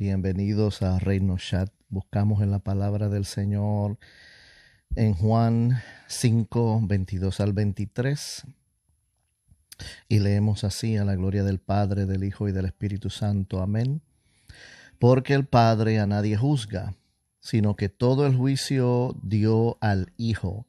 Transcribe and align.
Bienvenidos 0.00 0.80
a 0.80 0.98
Reino 0.98 1.36
Chat. 1.36 1.70
Buscamos 1.90 2.40
en 2.40 2.50
la 2.50 2.60
palabra 2.60 3.10
del 3.10 3.26
Señor 3.26 3.98
en 4.96 5.12
Juan 5.12 5.82
5, 6.08 6.80
22 6.84 7.38
al 7.40 7.52
23. 7.52 8.46
Y 10.08 10.20
leemos 10.20 10.64
así 10.64 10.96
a 10.96 11.04
la 11.04 11.16
gloria 11.16 11.44
del 11.44 11.58
Padre, 11.58 12.06
del 12.06 12.24
Hijo 12.24 12.48
y 12.48 12.52
del 12.52 12.64
Espíritu 12.64 13.10
Santo. 13.10 13.60
Amén. 13.60 14.00
Porque 14.98 15.34
el 15.34 15.44
Padre 15.44 16.00
a 16.00 16.06
nadie 16.06 16.34
juzga, 16.34 16.94
sino 17.40 17.76
que 17.76 17.90
todo 17.90 18.26
el 18.26 18.34
juicio 18.34 19.14
dio 19.22 19.76
al 19.82 20.14
Hijo, 20.16 20.64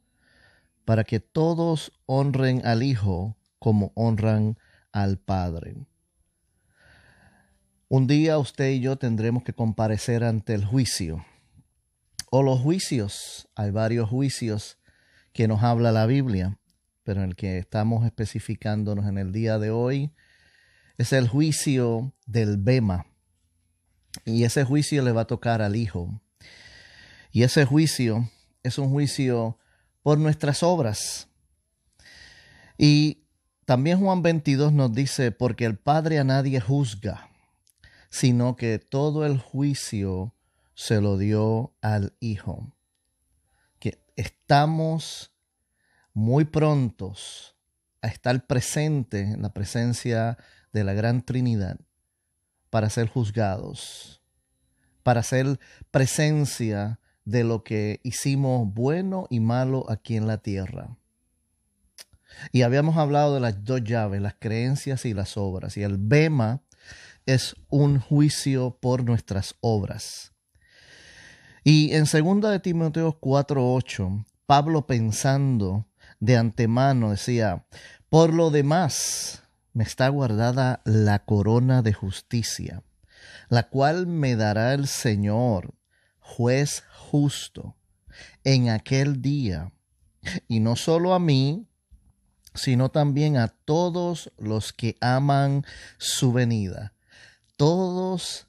para 0.84 1.04
que 1.04 1.20
todos 1.20 1.92
honren 2.04 2.66
al 2.66 2.82
Hijo 2.82 3.38
como 3.58 3.92
honran 3.94 4.58
al 4.92 5.16
Padre. 5.16 5.86
Un 7.94 8.06
día 8.06 8.38
usted 8.38 8.70
y 8.70 8.80
yo 8.80 8.96
tendremos 8.96 9.42
que 9.42 9.52
comparecer 9.52 10.24
ante 10.24 10.54
el 10.54 10.64
juicio. 10.64 11.26
O 12.30 12.42
los 12.42 12.58
juicios. 12.58 13.50
Hay 13.54 13.70
varios 13.70 14.08
juicios 14.08 14.78
que 15.34 15.46
nos 15.46 15.62
habla 15.62 15.92
la 15.92 16.06
Biblia, 16.06 16.58
pero 17.02 17.22
el 17.22 17.36
que 17.36 17.58
estamos 17.58 18.06
especificándonos 18.06 19.06
en 19.06 19.18
el 19.18 19.30
día 19.30 19.58
de 19.58 19.70
hoy 19.70 20.10
es 20.96 21.12
el 21.12 21.28
juicio 21.28 22.14
del 22.24 22.56
Bema. 22.56 23.04
Y 24.24 24.44
ese 24.44 24.64
juicio 24.64 25.02
le 25.02 25.12
va 25.12 25.20
a 25.20 25.26
tocar 25.26 25.60
al 25.60 25.76
Hijo. 25.76 26.18
Y 27.30 27.42
ese 27.42 27.66
juicio 27.66 28.26
es 28.62 28.78
un 28.78 28.88
juicio 28.88 29.58
por 30.02 30.16
nuestras 30.16 30.62
obras. 30.62 31.28
Y 32.78 33.26
también 33.66 34.00
Juan 34.00 34.22
22 34.22 34.72
nos 34.72 34.94
dice, 34.94 35.30
porque 35.30 35.66
el 35.66 35.76
Padre 35.76 36.18
a 36.18 36.24
nadie 36.24 36.58
juzga 36.58 37.28
sino 38.12 38.56
que 38.56 38.78
todo 38.78 39.24
el 39.24 39.38
juicio 39.38 40.34
se 40.74 41.00
lo 41.00 41.16
dio 41.16 41.72
al 41.80 42.12
Hijo. 42.20 42.70
Que 43.78 44.02
estamos 44.16 45.32
muy 46.12 46.44
prontos 46.44 47.56
a 48.02 48.08
estar 48.08 48.46
presentes 48.46 49.32
en 49.32 49.40
la 49.40 49.54
presencia 49.54 50.36
de 50.74 50.84
la 50.84 50.92
Gran 50.92 51.24
Trinidad 51.24 51.80
para 52.68 52.90
ser 52.90 53.08
juzgados, 53.08 54.22
para 55.02 55.22
ser 55.22 55.58
presencia 55.90 57.00
de 57.24 57.44
lo 57.44 57.64
que 57.64 57.98
hicimos 58.02 58.68
bueno 58.74 59.26
y 59.30 59.40
malo 59.40 59.90
aquí 59.90 60.16
en 60.16 60.26
la 60.26 60.36
tierra. 60.36 60.98
Y 62.52 62.60
habíamos 62.60 62.98
hablado 62.98 63.34
de 63.34 63.40
las 63.40 63.64
dos 63.64 63.82
llaves, 63.82 64.20
las 64.20 64.34
creencias 64.38 65.06
y 65.06 65.14
las 65.14 65.38
obras. 65.38 65.78
Y 65.78 65.82
el 65.82 65.96
Bema 65.96 66.62
es 67.26 67.54
un 67.68 68.00
juicio 68.00 68.78
por 68.80 69.04
nuestras 69.04 69.54
obras. 69.60 70.32
Y 71.64 71.94
en 71.94 72.04
2 72.04 72.50
de 72.50 72.60
Timoteo 72.60 73.18
4:8, 73.20 74.24
Pablo 74.46 74.86
pensando 74.86 75.86
de 76.18 76.36
antemano 76.36 77.10
decía, 77.10 77.66
por 78.08 78.34
lo 78.34 78.50
demás 78.50 79.42
me 79.72 79.84
está 79.84 80.08
guardada 80.08 80.82
la 80.84 81.24
corona 81.24 81.82
de 81.82 81.92
justicia, 81.92 82.82
la 83.48 83.68
cual 83.68 84.06
me 84.06 84.36
dará 84.36 84.74
el 84.74 84.86
Señor, 84.88 85.74
juez 86.18 86.84
justo, 86.92 87.76
en 88.44 88.68
aquel 88.68 89.22
día, 89.22 89.72
y 90.48 90.60
no 90.60 90.76
solo 90.76 91.14
a 91.14 91.18
mí, 91.18 91.66
sino 92.54 92.90
también 92.90 93.36
a 93.36 93.48
todos 93.48 94.32
los 94.36 94.72
que 94.72 94.96
aman 95.00 95.64
su 95.96 96.32
venida 96.32 96.92
todos 97.62 98.48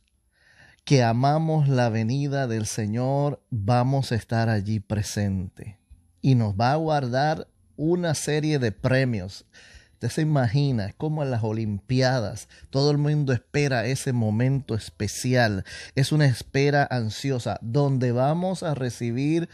que 0.85 1.03
amamos 1.03 1.69
la 1.69 1.89
venida 1.89 2.47
del 2.47 2.65
Señor 2.65 3.43
vamos 3.51 4.11
a 4.11 4.15
estar 4.15 4.49
allí 4.49 4.79
presente 4.79 5.77
y 6.19 6.33
nos 6.33 6.55
va 6.55 6.71
a 6.71 6.77
guardar 6.77 7.47
una 7.75 8.15
serie 8.15 8.57
de 8.57 8.71
premios. 8.71 9.45
Usted 9.91 10.09
se 10.09 10.21
imagina, 10.23 10.93
como 10.97 11.21
en 11.21 11.29
las 11.29 11.43
Olimpiadas, 11.43 12.49
todo 12.71 12.89
el 12.89 12.97
mundo 12.97 13.33
espera 13.33 13.85
ese 13.85 14.13
momento 14.13 14.73
especial, 14.73 15.63
es 15.93 16.11
una 16.11 16.25
espera 16.25 16.87
ansiosa 16.89 17.59
donde 17.61 18.13
vamos 18.13 18.63
a 18.63 18.73
recibir 18.73 19.47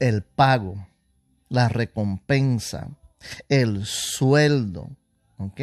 el 0.00 0.22
pago, 0.22 0.84
la 1.48 1.68
recompensa, 1.68 2.88
el 3.48 3.86
sueldo, 3.86 4.90
¿ok? 5.38 5.60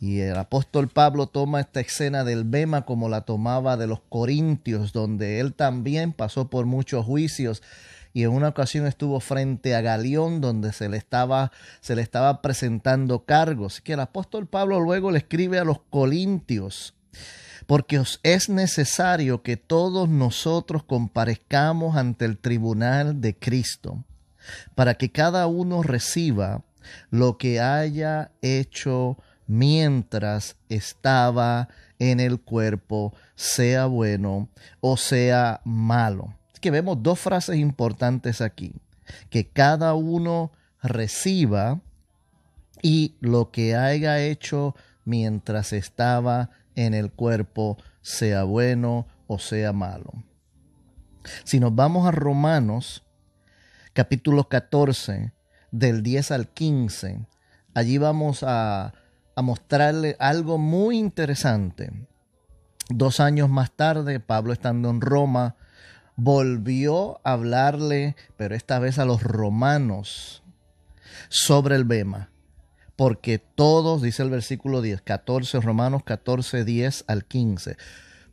Y 0.00 0.20
el 0.20 0.36
apóstol 0.36 0.88
Pablo 0.88 1.26
toma 1.26 1.60
esta 1.60 1.80
escena 1.80 2.24
del 2.24 2.44
Bema 2.44 2.86
como 2.86 3.10
la 3.10 3.20
tomaba 3.20 3.76
de 3.76 3.86
los 3.86 4.00
Corintios, 4.08 4.94
donde 4.94 5.40
él 5.40 5.52
también 5.52 6.12
pasó 6.12 6.48
por 6.48 6.64
muchos 6.64 7.04
juicios 7.04 7.62
y 8.12 8.24
en 8.24 8.30
una 8.30 8.48
ocasión 8.48 8.86
estuvo 8.86 9.20
frente 9.20 9.74
a 9.74 9.82
Galión 9.82 10.40
donde 10.40 10.72
se 10.72 10.88
le 10.88 10.96
estaba, 10.96 11.52
se 11.80 11.94
le 11.94 12.02
estaba 12.02 12.42
presentando 12.42 13.24
cargos. 13.24 13.80
Que 13.80 13.92
el 13.92 14.00
apóstol 14.00 14.46
Pablo 14.46 14.80
luego 14.80 15.10
le 15.10 15.18
escribe 15.18 15.58
a 15.58 15.64
los 15.64 15.80
Corintios, 15.90 16.94
porque 17.66 17.98
os 17.98 18.18
es 18.22 18.48
necesario 18.48 19.42
que 19.42 19.56
todos 19.56 20.08
nosotros 20.08 20.82
comparezcamos 20.82 21.96
ante 21.96 22.24
el 22.24 22.38
tribunal 22.38 23.20
de 23.20 23.36
Cristo, 23.36 24.02
para 24.74 24.94
que 24.94 25.12
cada 25.12 25.46
uno 25.46 25.82
reciba 25.82 26.62
lo 27.10 27.38
que 27.38 27.60
haya 27.60 28.32
hecho 28.42 29.18
mientras 29.50 30.54
estaba 30.68 31.68
en 31.98 32.20
el 32.20 32.40
cuerpo, 32.40 33.12
sea 33.34 33.86
bueno 33.86 34.48
o 34.80 34.96
sea 34.96 35.60
malo. 35.64 36.32
Es 36.54 36.60
que 36.60 36.70
vemos 36.70 37.02
dos 37.02 37.18
frases 37.18 37.56
importantes 37.56 38.42
aquí. 38.42 38.72
Que 39.28 39.48
cada 39.48 39.94
uno 39.94 40.52
reciba 40.80 41.80
y 42.80 43.16
lo 43.18 43.50
que 43.50 43.74
haya 43.74 44.20
hecho 44.20 44.76
mientras 45.04 45.72
estaba 45.72 46.50
en 46.76 46.94
el 46.94 47.10
cuerpo, 47.10 47.76
sea 48.02 48.44
bueno 48.44 49.08
o 49.26 49.40
sea 49.40 49.72
malo. 49.72 50.12
Si 51.42 51.58
nos 51.58 51.74
vamos 51.74 52.06
a 52.06 52.12
Romanos, 52.12 53.02
capítulo 53.94 54.48
14, 54.48 55.32
del 55.72 56.04
10 56.04 56.30
al 56.30 56.46
15, 56.46 57.26
allí 57.74 57.98
vamos 57.98 58.44
a 58.46 58.94
a 59.40 59.42
mostrarle 59.42 60.16
algo 60.18 60.58
muy 60.58 60.98
interesante. 60.98 61.90
Dos 62.90 63.20
años 63.20 63.48
más 63.48 63.70
tarde, 63.72 64.20
Pablo 64.20 64.52
estando 64.52 64.90
en 64.90 65.00
Roma, 65.00 65.56
volvió 66.14 67.22
a 67.24 67.32
hablarle, 67.32 68.16
pero 68.36 68.54
esta 68.54 68.78
vez 68.78 68.98
a 68.98 69.06
los 69.06 69.22
romanos, 69.22 70.42
sobre 71.30 71.76
el 71.76 71.84
Bema. 71.84 72.28
Porque 72.96 73.38
todos, 73.38 74.02
dice 74.02 74.22
el 74.22 74.28
versículo 74.28 74.82
10, 74.82 75.00
14, 75.00 75.58
Romanos 75.60 76.02
14, 76.04 76.66
10 76.66 77.04
al 77.08 77.24
15, 77.24 77.78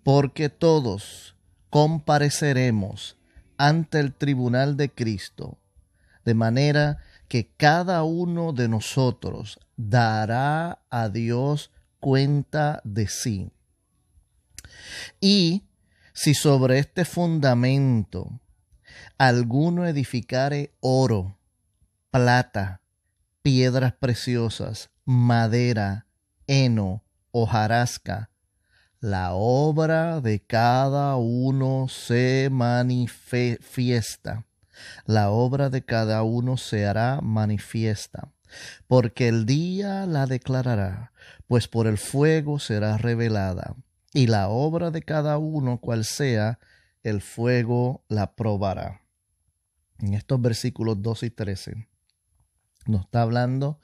porque 0.03 0.49
todos 0.49 1.37
compareceremos 1.69 3.15
ante 3.57 4.01
el 4.01 4.13
tribunal 4.13 4.75
de 4.75 4.89
Cristo, 4.89 5.57
de 6.25 6.33
manera 6.33 6.97
que 7.29 7.47
cada 7.55 8.03
uno 8.03 8.51
de 8.51 8.67
nosotros 8.67 9.61
dará 9.77 10.81
a 10.89 11.09
Dios 11.09 11.71
cuenta 11.99 12.81
de 12.83 13.07
sí. 13.07 13.51
Y 15.21 15.63
si 16.13 16.33
sobre 16.33 16.79
este 16.79 17.05
fundamento 17.05 18.41
alguno 19.17 19.85
edificare 19.87 20.73
oro, 20.79 21.37
plata, 22.11 22.81
piedras 23.41 23.93
preciosas, 23.93 24.89
madera, 25.05 26.07
heno, 26.47 27.03
hojarasca, 27.31 28.29
la 28.99 29.33
obra 29.33 30.21
de 30.21 30.39
cada 30.39 31.15
uno 31.17 31.87
se 31.87 32.49
manifiesta 32.51 34.43
la 35.05 35.29
obra 35.29 35.69
de 35.69 35.83
cada 35.83 36.23
uno 36.23 36.57
se 36.57 36.85
hará 36.85 37.19
manifiesta, 37.21 38.29
porque 38.87 39.27
el 39.27 39.45
día 39.45 40.05
la 40.05 40.25
declarará, 40.25 41.11
pues 41.47 41.67
por 41.67 41.87
el 41.87 41.97
fuego 41.97 42.59
será 42.59 42.97
revelada, 42.97 43.75
y 44.13 44.27
la 44.27 44.49
obra 44.49 44.91
de 44.91 45.01
cada 45.01 45.37
uno 45.37 45.79
cual 45.79 46.05
sea, 46.05 46.59
el 47.03 47.21
fuego 47.21 48.03
la 48.07 48.35
probará. 48.35 49.01
En 49.99 50.13
estos 50.13 50.41
versículos 50.41 51.01
12 51.01 51.25
y 51.27 51.29
13 51.29 51.87
nos 52.85 53.01
está 53.05 53.21
hablando 53.21 53.79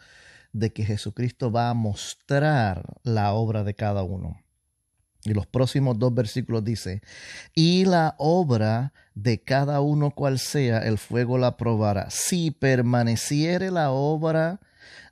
de 0.52 0.72
que 0.72 0.86
Jesucristo 0.86 1.52
va 1.52 1.70
a 1.70 1.74
mostrar 1.74 3.00
la 3.04 3.34
obra 3.34 3.64
de 3.64 3.74
cada 3.74 4.04
uno. 4.04 4.43
Y 5.26 5.34
los 5.34 5.48
próximos 5.48 5.98
dos 5.98 6.14
versículos 6.14 6.64
dice, 6.64 7.02
y 7.56 7.86
la 7.86 8.16
obra 8.18 8.94
de 9.16 9.42
cada 9.42 9.80
uno 9.80 10.12
cual 10.12 10.38
sea, 10.38 10.80
el 10.80 10.98
fuego 10.98 11.38
la 11.38 11.56
probará. 11.56 12.10
Si 12.10 12.52
permaneciere 12.52 13.72
la 13.72 13.92
obra 13.92 14.60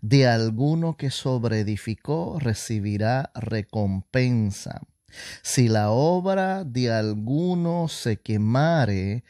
de 0.01 0.27
alguno 0.27 0.97
que 0.97 1.11
sobreedificó, 1.11 2.39
recibirá 2.39 3.31
recompensa. 3.35 4.81
Si 5.41 5.69
la 5.69 5.91
obra 5.91 6.63
de 6.63 6.91
alguno 6.91 7.87
se 7.87 8.17
quemare, 8.17 9.23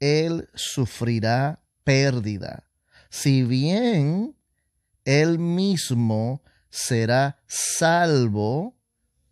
él 0.00 0.48
sufrirá 0.54 1.62
pérdida. 1.84 2.64
Si 3.10 3.42
bien 3.42 4.34
él 5.04 5.38
mismo 5.38 6.42
será 6.70 7.38
salvo, 7.46 8.76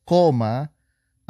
coma, 0.04 0.72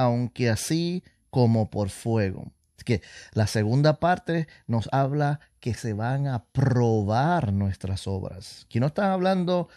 aunque 0.00 0.48
así 0.48 1.04
como 1.28 1.68
por 1.68 1.90
fuego. 1.90 2.52
Que 2.86 3.02
la 3.34 3.46
segunda 3.46 4.00
parte 4.00 4.48
nos 4.66 4.88
habla 4.92 5.40
que 5.60 5.74
se 5.74 5.92
van 5.92 6.26
a 6.26 6.44
probar 6.46 7.52
nuestras 7.52 8.06
obras. 8.06 8.62
Aquí 8.64 8.80
no 8.80 8.86
están 8.86 9.10
hablando, 9.10 9.68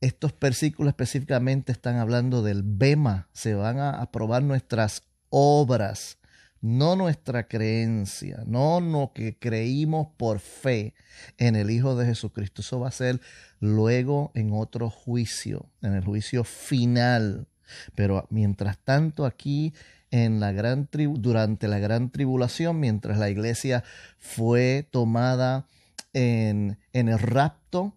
estos 0.00 0.32
versículos 0.38 0.92
específicamente 0.92 1.72
están 1.72 1.96
hablando 1.96 2.42
del 2.42 2.62
Bema, 2.64 3.28
se 3.32 3.54
van 3.54 3.80
a 3.80 4.08
probar 4.12 4.44
nuestras 4.44 5.02
obras, 5.28 6.18
no 6.60 6.94
nuestra 6.94 7.48
creencia, 7.48 8.44
no 8.46 8.80
lo 8.80 9.12
que 9.12 9.36
creímos 9.36 10.06
por 10.16 10.38
fe 10.38 10.94
en 11.36 11.56
el 11.56 11.68
Hijo 11.72 11.96
de 11.96 12.06
Jesucristo. 12.06 12.62
Eso 12.62 12.78
va 12.78 12.88
a 12.88 12.92
ser 12.92 13.20
luego 13.58 14.30
en 14.36 14.52
otro 14.52 14.88
juicio, 14.88 15.68
en 15.82 15.94
el 15.94 16.04
juicio 16.04 16.44
final. 16.44 17.48
Pero 17.94 18.26
mientras 18.30 18.78
tanto 18.78 19.24
aquí 19.24 19.72
en 20.10 20.40
la 20.40 20.52
gran 20.52 20.88
durante 20.90 21.68
la 21.68 21.78
gran 21.78 22.10
tribulación, 22.10 22.80
mientras 22.80 23.18
la 23.18 23.30
iglesia 23.30 23.84
fue 24.18 24.86
tomada 24.90 25.66
en, 26.12 26.78
en 26.92 27.08
el 27.08 27.18
rapto 27.18 27.94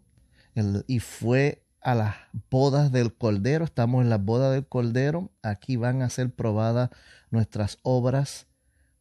y 0.87 0.99
fue 0.99 1.63
a 1.81 1.95
las 1.95 2.15
bodas 2.49 2.91
del 2.91 3.13
Cordero, 3.13 3.65
estamos 3.65 4.03
en 4.03 4.09
las 4.09 4.23
bodas 4.23 4.53
del 4.53 4.67
Cordero, 4.67 5.31
aquí 5.41 5.77
van 5.77 6.01
a 6.01 6.09
ser 6.09 6.29
probadas 6.31 6.89
nuestras 7.31 7.79
obras 7.81 8.47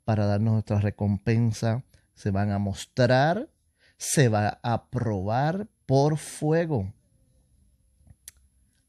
para 0.04 0.26
darnos 0.26 0.54
nuestra 0.54 0.80
recompensa, 0.80 1.82
se 2.14 2.30
van 2.30 2.50
a 2.50 2.58
mostrar, 2.58 3.48
se 3.96 4.28
va 4.28 4.60
a 4.62 4.86
probar 4.86 5.68
por 5.86 6.16
fuego. 6.16 6.92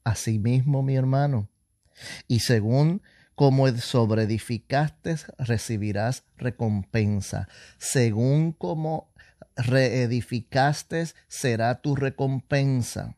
Asimismo, 0.03 0.81
mi 0.83 0.95
hermano, 0.95 1.47
y 2.27 2.39
según 2.39 3.01
como 3.35 3.67
sobreedificaste, 3.69 5.15
recibirás 5.39 6.25
recompensa. 6.37 7.47
Según 7.79 8.51
como 8.51 9.11
reedificaste, 9.55 11.07
será 11.27 11.81
tu 11.81 11.95
recompensa. 11.95 13.17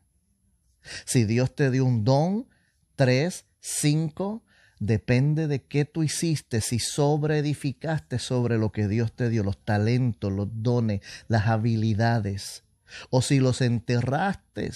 Si 1.04 1.24
Dios 1.24 1.54
te 1.54 1.70
dio 1.70 1.84
un 1.84 2.04
don, 2.04 2.48
tres, 2.96 3.44
cinco, 3.60 4.44
depende 4.78 5.46
de 5.46 5.62
qué 5.62 5.84
tú 5.84 6.02
hiciste, 6.02 6.60
si 6.60 6.78
sobreedificaste 6.78 8.18
sobre 8.18 8.58
lo 8.58 8.72
que 8.72 8.88
Dios 8.88 9.14
te 9.14 9.30
dio, 9.30 9.42
los 9.42 9.62
talentos, 9.64 10.32
los 10.32 10.48
dones, 10.52 11.00
las 11.28 11.46
habilidades, 11.46 12.64
o 13.10 13.22
si 13.22 13.40
los 13.40 13.60
enterraste, 13.60 14.70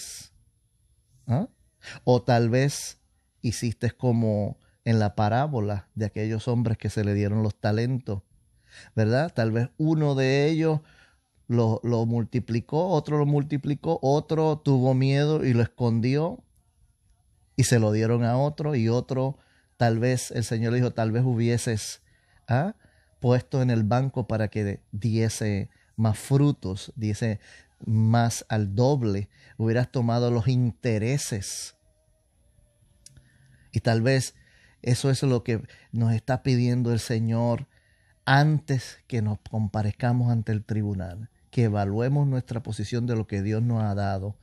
¿ah? 1.26 1.48
o 2.04 2.22
tal 2.22 2.48
vez 2.48 2.97
hiciste 3.42 3.90
como 3.90 4.58
en 4.84 4.98
la 4.98 5.14
parábola 5.14 5.88
de 5.94 6.06
aquellos 6.06 6.48
hombres 6.48 6.78
que 6.78 6.90
se 6.90 7.04
le 7.04 7.14
dieron 7.14 7.42
los 7.42 7.54
talentos, 7.54 8.22
¿verdad? 8.94 9.32
Tal 9.34 9.50
vez 9.50 9.68
uno 9.76 10.14
de 10.14 10.46
ellos 10.48 10.80
lo, 11.48 11.80
multiplicó, 12.06 12.88
otro 12.88 13.18
lo 13.18 13.26
multiplicó, 13.26 13.98
otro 14.02 14.58
tuvo 14.58 14.94
miedo 14.94 15.44
y 15.44 15.54
lo 15.54 15.62
escondió 15.62 16.42
y 17.56 17.64
se 17.64 17.78
lo 17.78 17.90
dieron 17.92 18.24
a 18.24 18.36
otro 18.36 18.74
y 18.74 18.88
otro, 18.88 19.38
tal 19.76 19.98
vez 19.98 20.30
el 20.30 20.44
Señor 20.44 20.74
dijo, 20.74 20.92
tal 20.92 21.10
vez 21.10 21.24
hubieses 21.24 22.02
¿ah? 22.46 22.74
puesto 23.18 23.62
en 23.62 23.70
el 23.70 23.82
banco 23.82 24.26
para 24.26 24.48
que 24.48 24.80
diese 24.92 25.70
más 25.96 26.18
frutos, 26.18 26.92
diese 26.96 27.40
más 27.84 28.44
al 28.48 28.74
doble, 28.74 29.28
hubieras 29.56 29.90
tomado 29.90 30.30
los 30.30 30.48
intereses. 30.48 31.77
Y 33.72 33.80
tal 33.80 34.02
vez 34.02 34.34
eso 34.82 35.10
es 35.10 35.22
lo 35.22 35.42
que 35.42 35.62
nos 35.92 36.12
está 36.12 36.42
pidiendo 36.42 36.92
el 36.92 37.00
Señor 37.00 37.66
antes 38.24 38.98
que 39.06 39.22
nos 39.22 39.38
comparezcamos 39.50 40.30
ante 40.30 40.52
el 40.52 40.64
tribunal, 40.64 41.30
que 41.50 41.64
evaluemos 41.64 42.26
nuestra 42.26 42.62
posición 42.62 43.06
de 43.06 43.16
lo 43.16 43.26
que 43.26 43.42
Dios 43.42 43.62
nos 43.62 43.82
ha 43.82 43.94
dado, 43.94 44.36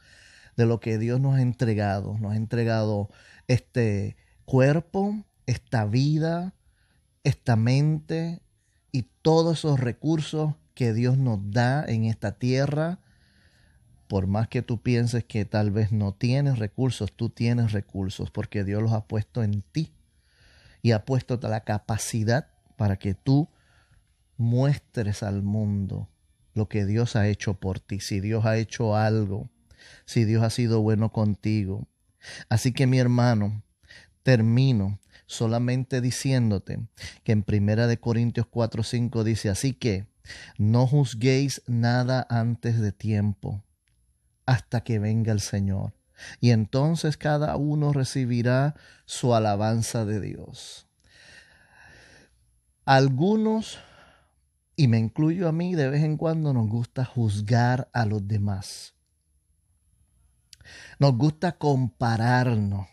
de 0.57 0.66
lo 0.66 0.80
que 0.80 0.98
Dios 0.98 1.19
nos 1.19 1.36
ha 1.36 1.42
entregado. 1.42 2.18
Nos 2.18 2.33
ha 2.33 2.36
entregado 2.36 3.10
este 3.48 4.18
cuerpo, 4.45 5.24
esta 5.45 5.86
vida, 5.86 6.54
esta 7.24 7.56
mente 7.56 8.42
y 8.92 9.04
todos 9.21 9.60
esos 9.60 9.80
recursos 9.80 10.56
que 10.74 10.94
Dios 10.94 11.18
nos 11.18 11.39
da 11.51 11.86
en 11.86 12.06
esta 12.06 12.33
tierra. 12.33 13.00
Por 14.07 14.28
más 14.28 14.48
que 14.48 14.62
tú 14.62 14.81
pienses 14.81 15.24
que 15.24 15.46
tal 15.46 15.72
vez 15.72 15.92
no 15.92 16.13
tienes 16.13 16.60
recursos, 16.60 17.12
tú 17.12 17.30
tienes 17.30 17.72
recursos 17.72 18.30
porque 18.31 18.63
Dios 18.63 18.81
los 18.81 18.92
ha 18.94 19.07
puesto 19.07 19.44
en 19.44 19.62
ti 19.62 19.94
y 20.81 20.92
ha 20.92 21.06
puesto 21.06 21.40
la 21.42 21.63
capacidad 21.63 22.48
para 22.75 22.98
que 22.98 23.16
tú 23.16 23.50
muestres 24.38 25.24
al 25.24 25.42
mundo 25.42 26.10
lo 26.54 26.69
que 26.69 26.86
Dios 26.86 27.16
ha 27.16 27.28
hecho 27.28 27.56
por 27.56 27.80
ti, 27.80 28.00
si 28.00 28.19
Dios 28.19 28.46
ha 28.46 28.57
hecho 28.57 28.96
algo, 28.96 29.50
si 30.06 30.25
Dios 30.25 30.44
ha 30.44 30.50
sido 30.50 30.81
bueno 30.81 31.12
contigo. 31.12 31.88
Así 32.50 32.72
que 32.72 32.88
mi 32.88 33.00
hermano, 33.00 33.63
termino 34.24 35.00
solamente 35.28 36.02
diciéndote 36.02 36.80
que 37.24 37.31
en 37.31 37.44
Primera 37.44 37.88
de 37.88 38.00
Corintios 38.00 38.48
4:5 38.48 39.24
dice, 39.24 39.50
así 39.50 39.74
que 39.74 40.07
no 40.57 40.88
juzguéis 40.88 41.62
nada 41.68 42.25
antes 42.30 42.80
de 42.80 42.92
tiempo, 42.92 43.63
hasta 44.45 44.81
que 44.81 45.00
venga 45.00 45.31
el 45.31 45.39
Señor 45.39 45.94
y 46.39 46.51
entonces 46.51 47.18
cada 47.18 47.56
uno 47.56 47.94
recibirá 47.94 48.75
su 49.06 49.33
alabanza 49.33 50.06
de 50.06 50.19
Dios. 50.19 50.88
Algunos, 52.86 53.80
y 54.75 54.88
me 54.88 55.00
incluyo 55.00 55.47
a 55.47 55.51
mí, 55.51 55.75
de 55.75 55.89
vez 55.89 56.03
en 56.03 56.18
cuando 56.18 56.53
nos 56.53 56.68
gusta 56.69 57.03
juzgar 57.06 57.89
a 57.94 58.06
los 58.06 58.27
demás. 58.27 58.94
Nos 61.00 61.18
gusta 61.18 61.53
compararnos. 61.53 62.88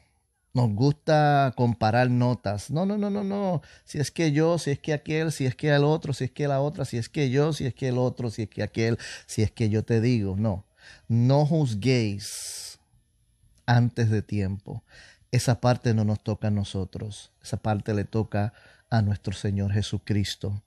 Nos 0.55 0.69
gusta 0.75 1.55
comparar 1.57 2.11
notas. 2.11 2.71
No, 2.71 2.85
no, 2.85 2.99
no, 2.99 3.09
no, 3.09 3.25
no. 3.25 3.63
Si 3.85 3.99
es 3.99 4.11
que 4.11 4.33
yo, 4.33 4.59
si 4.59 4.71
es 4.71 4.79
que 4.79 4.93
aquel, 4.93 5.33
si 5.33 5.47
es 5.47 5.57
que 5.57 5.71
el 5.71 5.83
otro, 5.83 6.13
si 6.13 6.25
es 6.25 6.31
que 6.31 6.47
la 6.47 6.61
otra, 6.61 6.85
si 6.85 6.99
es 6.99 7.09
que 7.09 7.31
yo, 7.31 7.55
si 7.55 7.65
es 7.65 7.75
que 7.75 7.89
el 7.89 7.97
otro, 7.97 8.29
si 8.29 8.43
es 8.43 8.49
que 8.51 8.63
aquel, 8.63 8.99
si 9.27 9.43
es 9.43 9.51
que 9.51 9.71
yo 9.71 9.83
te 9.83 10.03
digo. 10.03 10.37
No, 10.37 10.67
no 11.09 11.47
juzguéis 11.47 12.79
antes 13.67 14.11
de 14.11 14.23
tiempo. 14.23 14.85
Esa 15.31 15.61
parte 15.61 15.95
no 15.95 16.05
nos 16.05 16.23
toca 16.23 16.49
a 16.49 16.51
nosotros, 16.51 17.33
esa 17.43 17.57
parte 17.57 17.95
le 17.95 18.05
toca 18.05 18.53
a 18.91 19.03
nuestro 19.03 19.33
Señor 19.33 19.73
Jesucristo. 19.73 20.63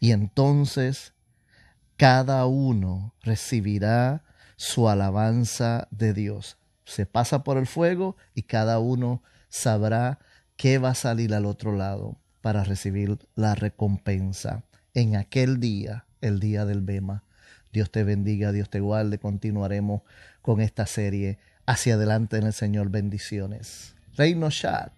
Y 0.00 0.12
entonces 0.12 1.14
cada 1.96 2.46
uno 2.46 3.14
recibirá 3.22 4.22
su 4.56 4.88
alabanza 4.88 5.88
de 5.90 6.12
Dios. 6.12 6.58
Se 6.84 7.06
pasa 7.06 7.42
por 7.42 7.56
el 7.56 7.66
fuego 7.66 8.16
y 8.34 8.42
cada 8.42 8.78
uno 8.78 9.22
sabrá 9.48 10.18
qué 10.56 10.78
va 10.78 10.90
a 10.90 10.94
salir 10.94 11.34
al 11.34 11.46
otro 11.46 11.72
lado 11.72 12.18
para 12.40 12.64
recibir 12.64 13.18
la 13.34 13.54
recompensa 13.54 14.64
en 14.94 15.16
aquel 15.16 15.58
día, 15.58 16.06
el 16.20 16.40
día 16.40 16.64
del 16.64 16.80
Bema. 16.80 17.24
Dios 17.76 17.90
te 17.90 18.04
bendiga, 18.04 18.52
Dios 18.52 18.70
te 18.70 18.80
guarde. 18.80 19.18
Continuaremos 19.18 20.00
con 20.40 20.62
esta 20.62 20.86
serie 20.86 21.36
hacia 21.66 21.96
adelante 21.96 22.38
en 22.38 22.44
el 22.44 22.54
Señor. 22.54 22.88
Bendiciones. 22.88 23.94
Reino 24.16 24.48
Shad. 24.48 24.92